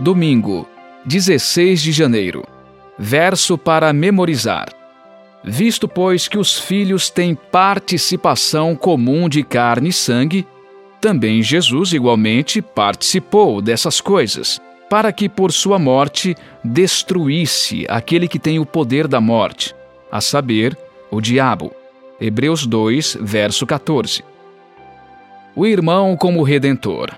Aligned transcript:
Domingo, 0.00 0.64
16 1.06 1.82
de 1.82 1.90
janeiro. 1.90 2.44
Verso 2.96 3.58
para 3.58 3.92
memorizar. 3.92 4.68
Visto, 5.42 5.88
pois, 5.88 6.28
que 6.28 6.38
os 6.38 6.56
filhos 6.56 7.10
têm 7.10 7.34
participação 7.34 8.76
comum 8.76 9.28
de 9.28 9.42
carne 9.42 9.88
e 9.88 9.92
sangue, 9.92 10.46
também 11.00 11.42
Jesus 11.42 11.92
igualmente 11.92 12.62
participou 12.62 13.60
dessas 13.60 14.00
coisas, 14.00 14.60
para 14.88 15.12
que 15.12 15.28
por 15.28 15.50
sua 15.50 15.80
morte 15.80 16.36
destruísse 16.62 17.84
aquele 17.88 18.28
que 18.28 18.38
tem 18.38 18.60
o 18.60 18.66
poder 18.66 19.08
da 19.08 19.20
morte, 19.20 19.74
a 20.12 20.20
saber, 20.20 20.78
o 21.10 21.20
diabo. 21.20 21.72
Hebreus 22.20 22.64
2, 22.64 23.18
verso 23.20 23.66
14. 23.66 24.22
O 25.56 25.66
irmão 25.66 26.16
como 26.16 26.44
redentor. 26.44 27.10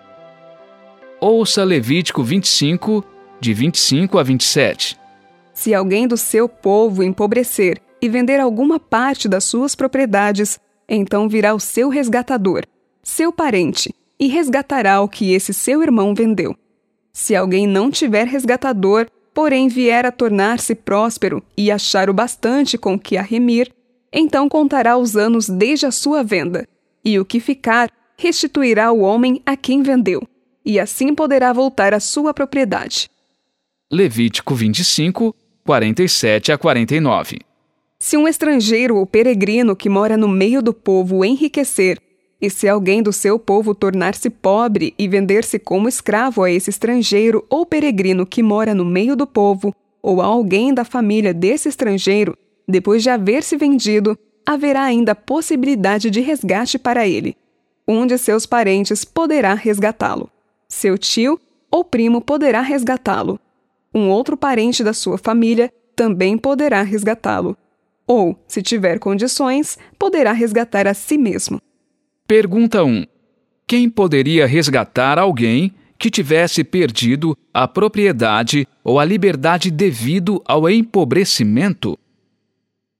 Ouça 1.23 1.62
Levítico 1.65 2.23
25, 2.23 3.05
de 3.38 3.52
25 3.52 4.19
a 4.19 4.23
27. 4.23 4.98
Se 5.52 5.74
alguém 5.74 6.09
do 6.09 6.16
seu 6.16 6.48
povo 6.48 7.02
empobrecer 7.02 7.78
e 8.01 8.09
vender 8.09 8.41
alguma 8.41 8.80
parte 8.80 9.28
das 9.28 9.45
suas 9.45 9.75
propriedades, 9.75 10.59
então 10.88 11.28
virá 11.28 11.55
o 11.55 11.61
seu 11.61 11.91
resgatador, 11.91 12.64
seu 13.02 13.30
parente, 13.30 13.95
e 14.19 14.28
resgatará 14.28 15.02
o 15.02 15.09
que 15.11 15.34
esse 15.34 15.52
seu 15.52 15.83
irmão 15.83 16.14
vendeu. 16.14 16.56
Se 17.12 17.37
alguém 17.37 17.66
não 17.66 17.91
tiver 17.91 18.27
resgatador, 18.27 19.06
porém 19.34 19.69
vier 19.69 20.06
a 20.06 20.11
tornar-se 20.11 20.75
próspero 20.75 21.42
e 21.55 21.70
achar 21.70 22.09
o 22.09 22.14
bastante 22.14 22.78
com 22.78 22.98
que 22.98 23.19
a 23.19 23.23
remir, 23.23 23.70
então 24.11 24.48
contará 24.48 24.97
os 24.97 25.19
anos 25.19 25.50
desde 25.50 25.84
a 25.84 25.91
sua 25.91 26.23
venda, 26.23 26.66
e 27.05 27.19
o 27.19 27.27
que 27.27 27.41
ficar 27.41 27.91
restituirá 28.16 28.91
o 28.91 29.00
homem 29.00 29.42
a 29.45 29.55
quem 29.55 29.83
vendeu, 29.83 30.27
e 30.64 30.78
assim 30.78 31.14
poderá 31.14 31.53
voltar 31.53 31.94
à 31.94 32.00
sua 32.00 32.33
propriedade. 32.34 33.11
Levítico 33.91 34.55
25, 34.55 35.34
47 35.64 36.52
a 36.52 36.58
49 36.58 37.50
se 38.02 38.17
um 38.17 38.27
estrangeiro 38.27 38.97
ou 38.97 39.05
peregrino 39.05 39.77
que 39.77 39.91
mora 39.91 40.17
no 40.17 40.27
meio 40.27 40.62
do 40.62 40.72
povo 40.72 41.22
enriquecer, 41.22 42.00
e 42.41 42.48
se 42.48 42.67
alguém 42.67 43.02
do 43.02 43.12
seu 43.12 43.39
povo 43.39 43.75
tornar-se 43.75 44.30
pobre 44.30 44.94
e 44.98 45.06
vender-se 45.06 45.58
como 45.58 45.86
escravo 45.86 46.42
a 46.42 46.50
esse 46.50 46.70
estrangeiro 46.70 47.45
ou 47.50 47.67
peregrino 47.67 48.24
que 48.24 48.42
mora 48.42 48.74
no 48.74 48.86
meio 48.86 49.14
do 49.14 49.27
povo, 49.27 49.74
ou 50.02 50.22
a 50.22 50.24
alguém 50.24 50.72
da 50.72 50.83
família 50.83 51.34
desse 51.34 51.69
estrangeiro, 51.69 52.34
depois 52.67 53.02
de 53.02 53.11
haver 53.11 53.42
se 53.42 53.58
vendido, 53.58 54.19
haverá 54.47 54.84
ainda 54.84 55.14
possibilidade 55.14 56.08
de 56.08 56.22
resgate 56.22 56.78
para 56.78 57.06
ele. 57.06 57.36
Um 57.86 58.06
de 58.06 58.17
seus 58.17 58.47
parentes 58.47 59.05
poderá 59.05 59.52
resgatá-lo. 59.52 60.30
Seu 60.71 60.97
tio 60.97 61.39
ou 61.71 61.85
primo 61.85 62.23
poderá 62.23 62.63
resgatá-lo. 62.63 63.39
Um 63.95 64.09
outro 64.09 64.39
parente 64.39 64.83
da 64.83 64.95
sua 64.95 65.19
família 65.19 65.71
também 65.95 66.39
poderá 66.39 66.81
resgatá-lo 66.81 67.55
ou, 68.11 68.37
se 68.49 68.61
tiver 68.61 68.98
condições, 68.98 69.79
poderá 69.97 70.33
resgatar 70.33 70.89
a 70.89 70.93
si 70.93 71.17
mesmo. 71.17 71.63
Pergunta 72.27 72.83
1. 72.83 73.05
Quem 73.69 73.89
poderia 73.89 74.48
resgatar 74.48 75.17
alguém 75.17 75.73
que 75.97 76.11
tivesse 76.11 76.65
perdido 76.65 77.39
a 77.55 77.69
propriedade 77.69 78.67
ou 78.83 78.98
a 78.98 79.05
liberdade 79.05 79.71
devido 79.71 80.43
ao 80.45 80.69
empobrecimento? 80.69 81.97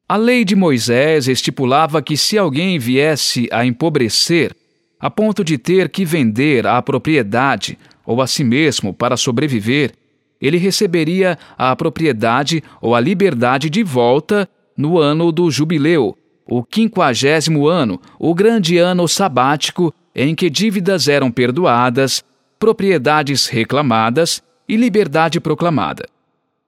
A 0.09 0.17
lei 0.17 0.45
de 0.45 0.55
Moisés 0.55 1.27
estipulava 1.27 2.01
que 2.01 2.17
se 2.17 2.39
alguém 2.39 2.79
viesse 2.79 3.48
a 3.51 3.67
empobrecer, 3.67 4.55
a 5.01 5.11
ponto 5.11 5.43
de 5.43 5.56
ter 5.56 5.89
que 5.89 6.05
vender 6.05 6.67
a 6.67 6.81
propriedade 6.83 7.79
ou 8.05 8.20
a 8.20 8.27
si 8.27 8.45
mesmo 8.45 8.93
para 8.93 9.17
sobreviver, 9.17 9.92
ele 10.41 10.59
receberia 10.59 11.39
a 11.57 11.75
propriedade 11.75 12.63
ou 12.80 12.95
a 12.95 13.01
liberdade 13.01 13.70
de 13.70 13.83
volta 13.83 14.48
no 14.77 14.98
ano 14.98 15.33
do 15.33 15.51
jubileu, 15.51 16.17
o 16.47 16.63
quinquagésimo 16.63 17.67
ano, 17.67 18.01
o 18.19 18.35
grande 18.35 18.79
ano 18.79 19.07
sabático 19.07 19.92
em 20.14 20.35
que 20.35 20.51
dívidas 20.51 21.08
eram 21.08 21.30
perdoadas, 21.30 22.24
propriedades 22.58 23.47
reclamadas 23.47 24.42
e 24.69 24.77
liberdade 24.77 25.41
proclamada. 25.41 26.07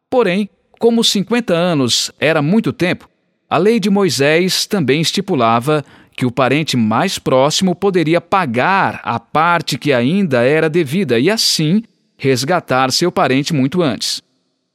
Porém, 0.09 0.49
como 0.79 1.03
50 1.03 1.55
anos 1.55 2.11
era 2.19 2.41
muito 2.43 2.73
tempo, 2.73 3.09
a 3.49 3.59
lei 3.59 3.79
de 3.79 3.91
Moisés 3.91 4.67
também 4.67 5.01
estipulava 5.01 5.85
que 6.17 6.27
o 6.27 6.31
parente 6.31 6.77
mais 6.77 7.19
próximo 7.19 7.75
poderia 7.75 8.21
pagar 8.21 9.01
a 9.03 9.19
parte 9.19 9.79
que 9.79 9.93
ainda 9.93 10.43
era 10.43 10.69
devida 10.69 11.19
e, 11.19 11.31
assim, 11.31 11.83
resgatar 12.17 12.93
seu 12.93 13.11
parente 13.11 13.53
muito 13.53 13.83
antes. 13.83 14.23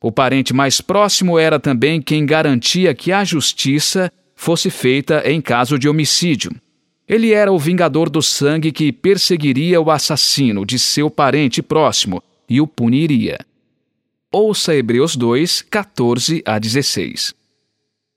O 0.02 0.12
parente 0.12 0.54
mais 0.54 0.82
próximo 0.82 1.40
era 1.40 1.60
também 1.60 2.02
quem 2.02 2.26
garantia 2.26 2.94
que 2.94 3.12
a 3.12 3.24
justiça 3.24 4.12
fosse 4.36 4.70
feita 4.70 5.24
em 5.26 5.42
caso 5.42 5.80
de 5.80 5.90
homicídio. 5.90 6.52
Ele 7.08 7.32
era 7.32 7.52
o 7.52 7.58
vingador 7.58 8.10
do 8.10 8.22
sangue 8.22 8.72
que 8.72 8.92
perseguiria 8.92 9.80
o 9.82 9.90
assassino 9.90 10.66
de 10.66 10.78
seu 10.78 11.10
parente 11.10 11.62
próximo 11.62 12.22
e 12.50 12.60
o 12.60 12.68
puniria. 12.68 13.40
Ouça 14.32 14.76
Hebreus 14.76 15.16
2, 15.16 15.62
14 15.64 16.44
a 16.46 16.60
16. 16.60 17.34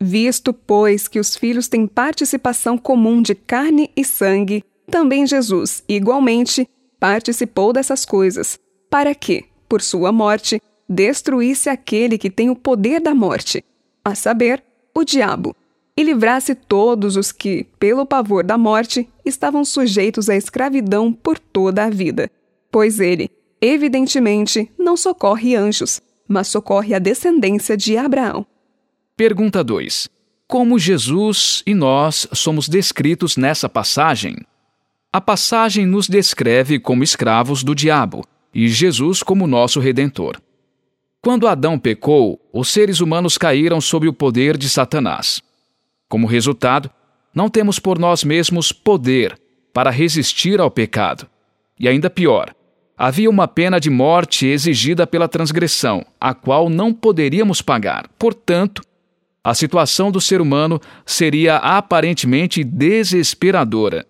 Visto, 0.02 0.54
pois, 0.54 1.06
que 1.06 1.20
os 1.20 1.36
filhos 1.36 1.68
têm 1.68 1.86
participação 1.86 2.78
comum 2.78 3.20
de 3.20 3.34
carne 3.34 3.90
e 3.94 4.02
sangue, 4.02 4.64
também 4.90 5.26
Jesus, 5.26 5.84
igualmente, 5.86 6.66
participou 6.98 7.72
dessas 7.72 8.06
coisas, 8.06 8.58
para 8.88 9.14
que, 9.14 9.44
por 9.68 9.82
sua 9.82 10.10
morte, 10.10 10.60
destruísse 10.88 11.68
aquele 11.68 12.16
que 12.16 12.30
tem 12.30 12.48
o 12.48 12.56
poder 12.56 13.00
da 13.00 13.14
morte, 13.14 13.64
a 14.04 14.14
saber, 14.14 14.64
o 14.94 15.04
diabo, 15.04 15.54
e 15.96 16.02
livrasse 16.02 16.54
todos 16.54 17.16
os 17.16 17.30
que, 17.30 17.64
pelo 17.78 18.06
pavor 18.06 18.42
da 18.42 18.56
morte, 18.56 19.08
estavam 19.24 19.64
sujeitos 19.64 20.30
à 20.30 20.34
escravidão 20.34 21.12
por 21.12 21.38
toda 21.38 21.84
a 21.84 21.90
vida. 21.90 22.30
Pois 22.72 23.00
ele, 23.00 23.30
evidentemente, 23.60 24.70
não 24.78 24.96
socorre 24.96 25.54
anjos, 25.54 26.00
mas 26.26 26.48
socorre 26.48 26.94
a 26.94 26.98
descendência 26.98 27.76
de 27.76 27.98
Abraão. 27.98 28.46
Pergunta 29.16 29.62
2. 29.62 30.08
Como 30.46 30.78
Jesus 30.78 31.62
e 31.66 31.74
nós 31.74 32.26
somos 32.32 32.68
descritos 32.68 33.36
nessa 33.36 33.68
passagem? 33.68 34.36
A 35.12 35.20
passagem 35.20 35.86
nos 35.86 36.08
descreve 36.08 36.78
como 36.78 37.04
escravos 37.04 37.62
do 37.62 37.74
diabo 37.74 38.24
e 38.54 38.68
Jesus 38.68 39.22
como 39.22 39.46
nosso 39.46 39.78
redentor. 39.80 40.40
Quando 41.22 41.46
Adão 41.46 41.78
pecou, 41.78 42.40
os 42.52 42.68
seres 42.68 43.00
humanos 43.00 43.36
caíram 43.36 43.80
sob 43.80 44.08
o 44.08 44.12
poder 44.12 44.56
de 44.56 44.68
Satanás. 44.68 45.42
Como 46.08 46.26
resultado, 46.26 46.90
não 47.34 47.48
temos 47.48 47.78
por 47.78 47.98
nós 47.98 48.24
mesmos 48.24 48.72
poder 48.72 49.38
para 49.72 49.90
resistir 49.90 50.60
ao 50.60 50.70
pecado. 50.70 51.28
E 51.78 51.88
ainda 51.88 52.10
pior, 52.10 52.54
havia 52.96 53.30
uma 53.30 53.46
pena 53.46 53.78
de 53.78 53.88
morte 53.88 54.46
exigida 54.46 55.06
pela 55.06 55.28
transgressão, 55.28 56.04
a 56.20 56.34
qual 56.34 56.68
não 56.68 56.92
poderíamos 56.92 57.62
pagar. 57.62 58.08
Portanto, 58.18 58.82
a 59.42 59.54
situação 59.54 60.10
do 60.10 60.20
ser 60.20 60.40
humano 60.40 60.80
seria 61.04 61.56
aparentemente 61.56 62.62
desesperadora. 62.62 64.06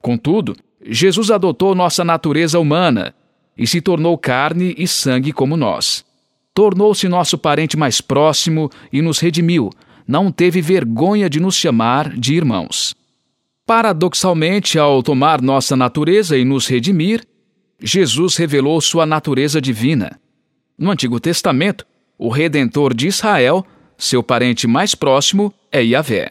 Contudo, 0.00 0.54
Jesus 0.84 1.30
adotou 1.30 1.74
nossa 1.74 2.04
natureza 2.04 2.58
humana 2.58 3.14
e 3.56 3.66
se 3.66 3.80
tornou 3.80 4.16
carne 4.18 4.74
e 4.76 4.86
sangue 4.86 5.32
como 5.32 5.56
nós 5.56 6.06
tornou-se 6.56 7.06
nosso 7.06 7.36
parente 7.36 7.76
mais 7.76 8.00
próximo 8.00 8.70
e 8.90 9.02
nos 9.02 9.18
redimiu, 9.18 9.68
não 10.08 10.32
teve 10.32 10.62
vergonha 10.62 11.28
de 11.28 11.38
nos 11.38 11.54
chamar 11.54 12.08
de 12.16 12.34
irmãos. 12.34 12.94
Paradoxalmente, 13.66 14.78
ao 14.78 15.02
tomar 15.02 15.42
nossa 15.42 15.76
natureza 15.76 16.34
e 16.34 16.46
nos 16.46 16.66
redimir, 16.66 17.22
Jesus 17.78 18.36
revelou 18.36 18.80
sua 18.80 19.04
natureza 19.04 19.60
divina. 19.60 20.18
No 20.78 20.90
Antigo 20.90 21.20
Testamento, 21.20 21.86
o 22.16 22.30
redentor 22.30 22.94
de 22.94 23.06
Israel, 23.06 23.62
seu 23.96 24.22
parente 24.22 24.66
mais 24.66 24.94
próximo, 24.94 25.52
é 25.70 25.82
Yahvé. 25.82 26.30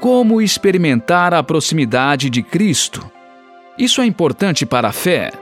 Como 0.00 0.40
experimentar 0.40 1.32
a 1.32 1.42
proximidade 1.42 2.28
de 2.28 2.42
Cristo? 2.42 3.08
Isso 3.78 4.00
é 4.00 4.06
importante 4.06 4.66
para 4.66 4.88
a 4.88 4.92
fé 4.92 5.32